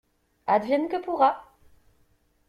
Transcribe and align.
Advienne 0.53 0.89
que 0.89 0.97
pourra. 1.03 1.29